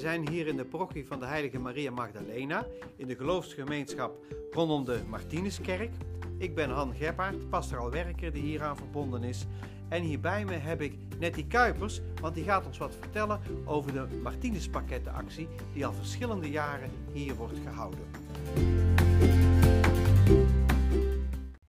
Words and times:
zijn 0.00 0.28
hier 0.28 0.46
in 0.46 0.56
de 0.56 0.64
parochie 0.64 1.06
van 1.06 1.18
de 1.18 1.26
Heilige 1.26 1.58
Maria 1.58 1.90
Magdalena, 1.90 2.66
in 2.96 3.06
de 3.06 3.16
geloofsgemeenschap 3.16 4.24
rondom 4.50 4.84
de 4.84 5.00
Martinuskerk. 5.08 5.90
Ik 6.38 6.54
ben 6.54 6.70
Han 6.70 6.94
Gebhardt, 6.94 7.48
pastoraal 7.48 7.90
werker 7.90 8.32
die 8.32 8.42
hieraan 8.42 8.76
verbonden 8.76 9.22
is. 9.22 9.46
En 9.88 10.02
hier 10.02 10.20
bij 10.20 10.44
me 10.44 10.52
heb 10.52 10.80
ik 10.80 10.98
Nettie 11.18 11.46
Kuipers, 11.46 12.00
want 12.20 12.34
die 12.34 12.44
gaat 12.44 12.66
ons 12.66 12.78
wat 12.78 12.94
vertellen 13.00 13.40
over 13.64 13.92
de 13.92 14.06
Martinuspakettenactie 14.22 15.48
die 15.72 15.86
al 15.86 15.92
verschillende 15.92 16.50
jaren 16.50 16.90
hier 17.12 17.34
wordt 17.34 17.58
gehouden. 17.58 18.04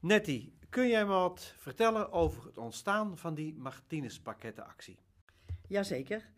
Nettie, 0.01 0.53
kun 0.69 0.89
jij 0.89 1.05
me 1.05 1.13
wat 1.13 1.55
vertellen 1.57 2.13
over 2.13 2.45
het 2.45 2.59
ontstaan 2.59 3.19
van 3.19 3.35
die 3.35 3.55
Martinuspakettenactie? 3.55 4.99
Jazeker. 5.67 6.37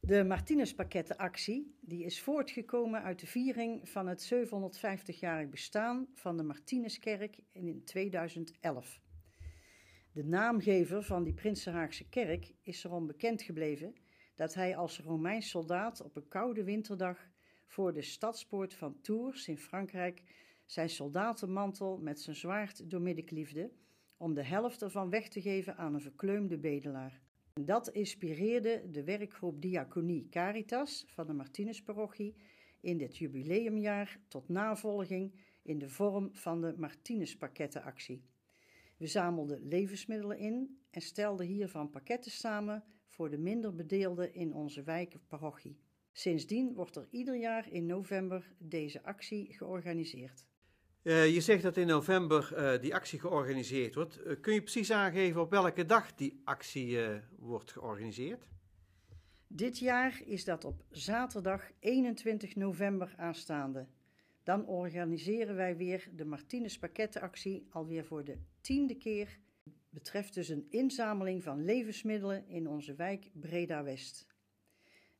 De 0.00 0.24
Martinuspakettenactie 0.24 1.76
die 1.80 2.04
is 2.04 2.20
voortgekomen 2.20 3.02
uit 3.02 3.20
de 3.20 3.26
viering 3.26 3.88
van 3.88 4.06
het 4.06 4.32
750-jarig 4.34 5.48
bestaan 5.48 6.06
van 6.14 6.36
de 6.36 6.42
Martinuskerk 6.42 7.40
in 7.52 7.84
2011. 7.84 9.00
De 10.12 10.24
naamgever 10.24 11.02
van 11.02 11.24
die 11.24 11.34
Prinsenhaagse 11.34 12.08
kerk 12.08 12.54
is 12.62 12.84
erom 12.84 13.06
bekend 13.06 13.42
gebleven 13.42 13.94
dat 14.34 14.54
hij 14.54 14.76
als 14.76 15.00
Romeins 15.00 15.50
soldaat 15.50 16.02
op 16.02 16.16
een 16.16 16.28
koude 16.28 16.64
winterdag 16.64 17.30
voor 17.66 17.92
de 17.92 18.02
stadspoort 18.02 18.74
van 18.74 19.00
Tours 19.00 19.48
in 19.48 19.58
Frankrijk 19.58 20.22
zijn 20.66 20.90
soldatenmantel 20.90 21.98
met 21.98 22.20
zijn 22.20 22.36
zwaard 22.36 22.90
doormidden 22.90 23.24
kliefde 23.24 23.70
om 24.16 24.34
de 24.34 24.44
helft 24.44 24.82
ervan 24.82 25.10
weg 25.10 25.28
te 25.28 25.40
geven 25.40 25.76
aan 25.76 25.94
een 25.94 26.00
verkleumde 26.00 26.58
bedelaar. 26.58 27.20
Dat 27.64 27.88
inspireerde 27.88 28.90
de 28.90 29.04
werkgroep 29.04 29.62
Diaconie 29.62 30.28
Caritas 30.30 31.04
van 31.08 31.26
de 31.26 31.32
Martinusparochie 31.32 32.34
in 32.80 32.98
dit 32.98 33.16
jubileumjaar 33.16 34.20
tot 34.28 34.48
navolging 34.48 35.32
in 35.62 35.78
de 35.78 35.88
vorm 35.88 36.28
van 36.32 36.60
de 36.60 36.74
Martinuspakettenactie. 36.76 38.22
We 38.96 39.06
zamelden 39.06 39.68
levensmiddelen 39.68 40.38
in 40.38 40.78
en 40.90 41.00
stelden 41.00 41.46
hiervan 41.46 41.90
pakketten 41.90 42.30
samen 42.30 42.84
voor 43.06 43.30
de 43.30 43.38
minder 43.38 43.74
bedeelden 43.74 44.34
in 44.34 44.54
onze 44.54 44.82
wijk 44.82 45.14
of 45.14 45.26
parochie. 45.26 45.78
Sindsdien 46.12 46.74
wordt 46.74 46.96
er 46.96 47.06
ieder 47.10 47.36
jaar 47.36 47.72
in 47.72 47.86
november 47.86 48.54
deze 48.58 49.02
actie 49.02 49.52
georganiseerd. 49.52 50.46
Uh, 51.08 51.34
je 51.34 51.40
zegt 51.40 51.62
dat 51.62 51.76
in 51.76 51.86
november 51.86 52.52
uh, 52.52 52.80
die 52.80 52.94
actie 52.94 53.18
georganiseerd 53.18 53.94
wordt. 53.94 54.20
Uh, 54.26 54.40
kun 54.40 54.54
je 54.54 54.62
precies 54.62 54.92
aangeven 54.92 55.40
op 55.40 55.50
welke 55.50 55.84
dag 55.84 56.14
die 56.14 56.40
actie 56.44 56.98
wordt 57.38 57.72
georganiseerd? 57.72 58.48
Dit 59.46 59.78
jaar 59.78 60.22
is 60.24 60.44
dat 60.44 60.64
op 60.64 60.84
zaterdag 60.90 61.70
21 61.80 62.56
november 62.56 63.14
aanstaande. 63.16 63.86
Dan 64.42 64.66
organiseren 64.66 65.54
wij 65.54 65.76
weer 65.76 66.08
de 66.12 66.24
Martinus 66.24 66.78
Pakkettenactie 66.78 67.66
alweer 67.70 68.04
voor 68.04 68.24
de 68.24 68.38
tiende 68.60 68.94
keer. 68.94 69.38
Betreft 69.90 70.34
dus 70.34 70.48
een 70.48 70.66
inzameling 70.70 71.42
van 71.42 71.64
levensmiddelen 71.64 72.48
in 72.48 72.68
onze 72.68 72.94
wijk 72.94 73.30
Breda 73.32 73.82
West. 73.82 74.26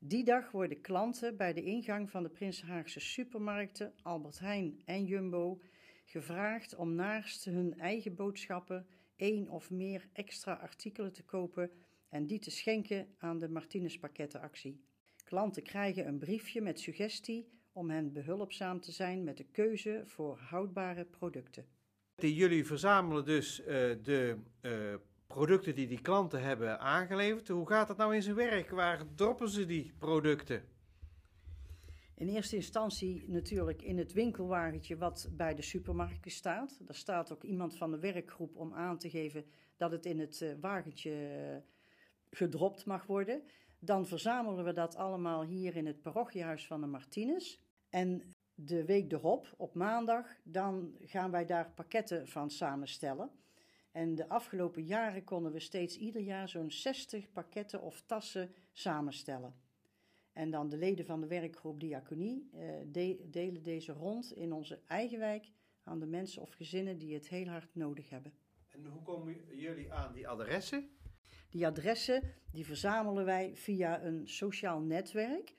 Die 0.00 0.24
dag 0.24 0.50
worden 0.50 0.80
klanten 0.80 1.36
bij 1.36 1.52
de 1.52 1.62
ingang 1.62 2.10
van 2.10 2.22
de 2.22 2.28
Prinsenhaagse 2.28 3.00
supermarkten 3.00 3.94
Albert 4.02 4.38
Heijn 4.38 4.82
en 4.84 5.04
Jumbo 5.04 5.60
gevraagd 6.04 6.76
om 6.76 6.94
naast 6.94 7.44
hun 7.44 7.78
eigen 7.78 8.14
boodschappen 8.14 8.86
één 9.16 9.48
of 9.48 9.70
meer 9.70 10.08
extra 10.12 10.52
artikelen 10.52 11.12
te 11.12 11.24
kopen 11.24 11.70
en 12.08 12.26
die 12.26 12.38
te 12.38 12.50
schenken 12.50 13.14
aan 13.18 13.38
de 13.38 13.48
Martinus 13.48 13.98
pakkettenactie. 13.98 14.84
Klanten 15.24 15.62
krijgen 15.62 16.06
een 16.06 16.18
briefje 16.18 16.60
met 16.60 16.80
suggestie 16.80 17.48
om 17.72 17.90
hen 17.90 18.12
behulpzaam 18.12 18.80
te 18.80 18.92
zijn 18.92 19.24
met 19.24 19.36
de 19.36 19.44
keuze 19.44 20.02
voor 20.04 20.38
houdbare 20.38 21.04
producten. 21.04 21.66
Jullie 22.16 22.66
verzamelen 22.66 23.24
dus 23.24 23.60
uh, 23.60 23.66
de 23.66 24.36
uh, 24.62 24.94
producten 25.38 25.74
die 25.74 25.86
die 25.86 26.00
klanten 26.00 26.42
hebben 26.42 26.80
aangeleverd. 26.80 27.48
Hoe 27.48 27.68
gaat 27.68 27.88
dat 27.88 27.96
nou 27.96 28.14
in 28.14 28.22
zijn 28.22 28.36
werk? 28.36 28.70
Waar 28.70 29.14
droppen 29.14 29.48
ze 29.48 29.66
die 29.66 29.92
producten? 29.98 30.62
In 32.14 32.28
eerste 32.28 32.56
instantie 32.56 33.24
natuurlijk 33.26 33.82
in 33.82 33.98
het 33.98 34.12
winkelwagentje 34.12 34.96
wat 34.96 35.28
bij 35.32 35.54
de 35.54 35.62
supermarkt 35.62 36.32
staat. 36.32 36.78
Daar 36.86 36.94
staat 36.94 37.32
ook 37.32 37.42
iemand 37.42 37.76
van 37.76 37.90
de 37.90 37.98
werkgroep 37.98 38.56
om 38.56 38.74
aan 38.74 38.98
te 38.98 39.10
geven 39.10 39.44
dat 39.76 39.90
het 39.90 40.06
in 40.06 40.18
het 40.18 40.40
uh, 40.40 40.52
wagentje 40.60 41.12
gedropt 42.30 42.84
mag 42.84 43.06
worden. 43.06 43.42
Dan 43.78 44.06
verzamelen 44.06 44.64
we 44.64 44.72
dat 44.72 44.96
allemaal 44.96 45.44
hier 45.44 45.76
in 45.76 45.86
het 45.86 46.02
parochiehuis 46.02 46.66
van 46.66 46.80
de 46.80 46.86
Martinez. 46.86 47.58
En 47.90 48.34
de 48.54 48.84
week 48.84 49.12
erop, 49.12 49.54
op 49.56 49.74
maandag, 49.74 50.26
dan 50.42 50.96
gaan 51.00 51.30
wij 51.30 51.44
daar 51.44 51.70
pakketten 51.74 52.28
van 52.28 52.50
samenstellen. 52.50 53.30
En 53.98 54.14
de 54.14 54.28
afgelopen 54.28 54.84
jaren 54.84 55.24
konden 55.24 55.52
we 55.52 55.60
steeds 55.60 55.96
ieder 55.96 56.22
jaar 56.22 56.48
zo'n 56.48 56.70
60 56.70 57.32
pakketten 57.32 57.82
of 57.82 58.02
tassen 58.06 58.54
samenstellen. 58.72 59.54
En 60.32 60.50
dan 60.50 60.68
de 60.68 60.76
leden 60.76 61.04
van 61.04 61.20
de 61.20 61.26
werkgroep 61.26 61.80
Diaconie 61.80 62.48
eh, 62.52 62.68
de, 62.86 63.26
delen 63.30 63.62
deze 63.62 63.92
rond 63.92 64.32
in 64.32 64.52
onze 64.52 64.80
eigen 64.86 65.18
wijk 65.18 65.50
aan 65.82 65.98
de 65.98 66.06
mensen 66.06 66.42
of 66.42 66.52
gezinnen 66.52 66.98
die 66.98 67.14
het 67.14 67.28
heel 67.28 67.46
hard 67.46 67.74
nodig 67.74 68.08
hebben. 68.08 68.32
En 68.68 68.86
hoe 68.86 69.02
komen 69.02 69.56
jullie 69.56 69.92
aan 69.92 70.12
die 70.12 70.28
adressen? 70.28 70.88
Die 71.50 71.66
adressen 71.66 72.22
die 72.52 72.66
verzamelen 72.66 73.24
wij 73.24 73.56
via 73.56 74.02
een 74.02 74.28
sociaal 74.28 74.80
netwerk. 74.80 75.54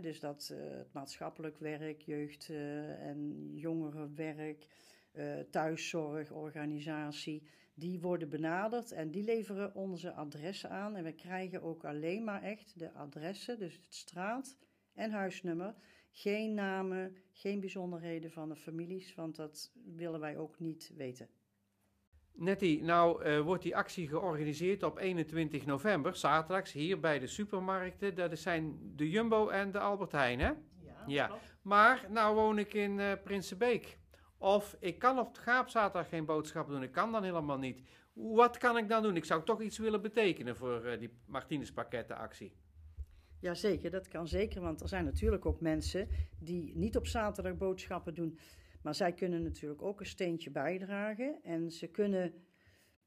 Dus 0.00 0.20
dat 0.20 0.50
uh, 0.52 0.58
het 0.58 0.92
maatschappelijk 0.92 1.58
werk, 1.58 2.02
jeugd- 2.02 2.48
uh, 2.48 3.08
en 3.08 3.50
jongerenwerk, 3.54 4.66
uh, 5.12 5.38
thuiszorgorganisatie, 5.50 7.42
die 7.78 8.00
worden 8.00 8.28
benaderd 8.28 8.92
en 8.92 9.10
die 9.10 9.24
leveren 9.24 9.74
onze 9.74 10.12
adressen 10.12 10.70
aan. 10.70 10.96
En 10.96 11.04
we 11.04 11.12
krijgen 11.12 11.62
ook 11.62 11.84
alleen 11.84 12.24
maar 12.24 12.42
echt 12.42 12.78
de 12.78 12.92
adressen, 12.92 13.58
dus 13.58 13.74
het 13.74 13.94
straat- 13.94 14.56
en 14.94 15.10
huisnummer. 15.10 15.74
Geen 16.10 16.54
namen, 16.54 17.16
geen 17.32 17.60
bijzonderheden 17.60 18.30
van 18.30 18.48
de 18.48 18.56
families, 18.56 19.14
want 19.14 19.36
dat 19.36 19.72
willen 19.84 20.20
wij 20.20 20.36
ook 20.36 20.58
niet 20.58 20.92
weten. 20.96 21.28
Nettie, 22.32 22.82
nou 22.82 23.24
uh, 23.24 23.40
wordt 23.40 23.62
die 23.62 23.76
actie 23.76 24.08
georganiseerd 24.08 24.82
op 24.82 24.98
21 24.98 25.66
november, 25.66 26.16
zaterdags, 26.16 26.72
hier 26.72 27.00
bij 27.00 27.18
de 27.18 27.26
supermarkten. 27.26 28.14
Dat 28.14 28.38
zijn 28.38 28.92
de 28.96 29.10
Jumbo 29.10 29.48
en 29.48 29.70
de 29.70 29.78
Albert 29.78 30.12
Heijn, 30.12 30.40
hè? 30.40 30.52
Ja, 30.82 31.04
ja. 31.06 31.38
Maar 31.62 32.06
nou 32.10 32.34
woon 32.34 32.58
ik 32.58 32.74
in 32.74 32.98
uh, 32.98 33.12
Prinsenbeek. 33.24 33.98
Of 34.38 34.76
ik 34.80 34.98
kan 34.98 35.18
op 35.18 35.36
Gaapzaterdag 35.36 36.08
geen 36.08 36.24
boodschappen 36.24 36.74
doen, 36.74 36.82
ik 36.82 36.92
kan 36.92 37.12
dan 37.12 37.22
helemaal 37.22 37.58
niet. 37.58 37.80
Wat 38.12 38.58
kan 38.58 38.76
ik 38.76 38.88
dan 38.88 39.02
doen? 39.02 39.16
Ik 39.16 39.24
zou 39.24 39.44
toch 39.44 39.62
iets 39.62 39.78
willen 39.78 40.02
betekenen 40.02 40.56
voor 40.56 40.86
uh, 40.86 40.98
die 40.98 41.10
Martinez 41.26 41.70
pakkettenactie. 41.70 42.52
Jazeker, 43.40 43.90
dat 43.90 44.08
kan 44.08 44.28
zeker, 44.28 44.60
want 44.60 44.80
er 44.80 44.88
zijn 44.88 45.04
natuurlijk 45.04 45.46
ook 45.46 45.60
mensen 45.60 46.08
die 46.38 46.76
niet 46.76 46.96
op 46.96 47.06
zaterdag 47.06 47.56
boodschappen 47.56 48.14
doen. 48.14 48.38
Maar 48.82 48.94
zij 48.94 49.12
kunnen 49.12 49.42
natuurlijk 49.42 49.82
ook 49.82 50.00
een 50.00 50.06
steentje 50.06 50.50
bijdragen. 50.50 51.38
En 51.42 51.70
ze 51.70 51.86
kunnen 51.86 52.34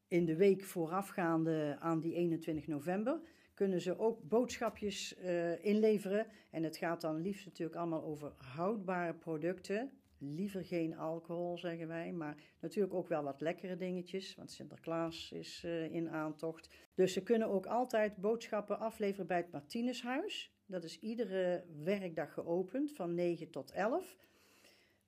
in 0.07 0.25
de 0.25 0.35
week 0.35 0.63
voorafgaande 0.63 1.77
aan 1.79 1.99
die 1.99 2.13
21 2.13 2.67
november, 2.67 3.19
kunnen 3.53 3.81
ze 3.81 3.99
ook 3.99 4.23
boodschapjes 4.23 5.17
uh, 5.17 5.65
inleveren. 5.65 6.27
En 6.51 6.63
het 6.63 6.77
gaat 6.77 7.01
dan 7.01 7.21
liefst 7.21 7.45
natuurlijk 7.45 7.77
allemaal 7.77 8.03
over 8.03 8.33
houdbare 8.37 9.13
producten. 9.13 9.91
Liever 10.21 10.65
geen 10.65 10.97
alcohol, 10.97 11.57
zeggen 11.57 11.87
wij, 11.87 12.11
maar 12.11 12.35
natuurlijk 12.59 12.93
ook 12.93 13.07
wel 13.07 13.23
wat 13.23 13.41
lekkere 13.41 13.75
dingetjes, 13.75 14.35
want 14.35 14.51
Sinterklaas 14.51 15.31
is 15.31 15.63
uh, 15.65 15.93
in 15.93 16.09
aantocht. 16.09 16.69
Dus 16.93 17.13
ze 17.13 17.23
kunnen 17.23 17.47
ook 17.47 17.65
altijd 17.65 18.15
boodschappen 18.15 18.79
afleveren 18.79 19.27
bij 19.27 19.37
het 19.37 19.51
Martinushuis. 19.51 20.53
Dat 20.65 20.83
is 20.83 20.99
iedere 20.99 21.65
werkdag 21.83 22.33
geopend 22.33 22.91
van 22.91 23.13
9 23.13 23.49
tot 23.49 23.71
11 23.71 24.15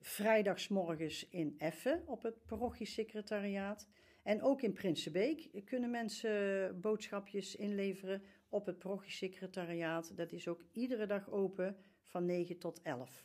vrijdagsmorgens 0.02 1.28
in 1.28 1.54
Effen 1.58 2.02
op 2.06 2.22
het 2.22 2.44
parochiesecretariaat. 2.46 3.88
En 4.22 4.42
ook 4.42 4.62
in 4.62 4.72
Prinsenbeek 4.72 5.64
kunnen 5.64 5.90
mensen 5.90 6.80
boodschapjes 6.80 7.56
inleveren 7.56 8.22
op 8.48 8.66
het 8.66 8.78
parochiesecretariaat. 8.78 10.16
Dat 10.16 10.32
is 10.32 10.48
ook 10.48 10.64
iedere 10.72 11.06
dag 11.06 11.30
open 11.30 11.76
van 12.02 12.24
9 12.24 12.58
tot 12.58 12.82
11. 12.82 13.24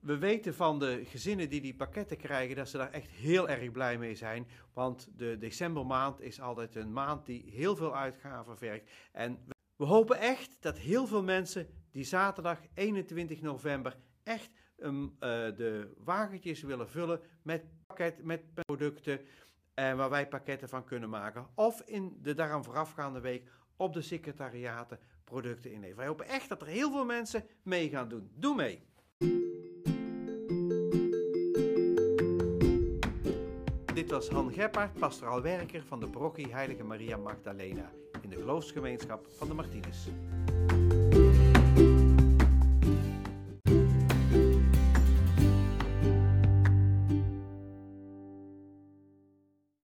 We 0.00 0.18
weten 0.18 0.54
van 0.54 0.78
de 0.78 1.00
gezinnen 1.04 1.48
die 1.48 1.60
die 1.60 1.74
pakketten 1.74 2.16
krijgen 2.16 2.56
dat 2.56 2.68
ze 2.68 2.76
daar 2.76 2.90
echt 2.90 3.10
heel 3.10 3.48
erg 3.48 3.70
blij 3.70 3.98
mee 3.98 4.14
zijn. 4.14 4.46
Want 4.72 5.08
de 5.16 5.38
decembermaand 5.38 6.20
is 6.20 6.40
altijd 6.40 6.74
een 6.74 6.92
maand 6.92 7.26
die 7.26 7.50
heel 7.50 7.76
veel 7.76 7.96
uitgaven 7.96 8.58
vergt. 8.58 8.90
En 9.12 9.38
we 9.76 9.84
hopen 9.84 10.18
echt 10.18 10.56
dat 10.60 10.78
heel 10.78 11.06
veel 11.06 11.22
mensen 11.22 11.66
die 11.90 12.04
zaterdag 12.04 12.58
21 12.74 13.40
november 13.40 13.96
echt 14.22 14.50
uh, 14.78 15.08
de 15.18 15.92
wagentjes 15.96 16.62
willen 16.62 16.88
vullen 16.88 17.20
met, 17.42 17.64
pakket, 17.86 18.24
met 18.24 18.40
producten 18.54 19.20
uh, 19.20 19.24
waar 19.94 20.10
wij 20.10 20.28
pakketten 20.28 20.68
van 20.68 20.84
kunnen 20.84 21.10
maken. 21.10 21.46
Of 21.54 21.80
in 21.80 22.18
de 22.22 22.34
daaraan 22.34 22.64
voorafgaande 22.64 23.20
week 23.20 23.48
op 23.76 23.92
de 23.92 24.02
secretariaten 24.02 24.98
producten 25.24 25.70
inleveren. 25.70 25.96
Wij 25.96 26.06
hopen 26.06 26.28
echt 26.28 26.48
dat 26.48 26.60
er 26.60 26.68
heel 26.68 26.90
veel 26.90 27.04
mensen 27.04 27.44
mee 27.62 27.88
gaan 27.88 28.08
doen. 28.08 28.30
Doe 28.34 28.54
mee! 28.54 28.88
Dit 34.10 34.18
was 34.18 34.28
Han 34.28 34.52
pastoraal 34.98 35.42
werker 35.42 35.82
van 35.86 36.00
de 36.00 36.06
parochie 36.06 36.52
Heilige 36.52 36.84
Maria 36.84 37.16
Magdalena 37.16 37.90
in 38.20 38.28
de 38.28 38.36
geloofsgemeenschap 38.36 39.26
van 39.38 39.48
de 39.48 39.54
Martinus. 39.54 40.08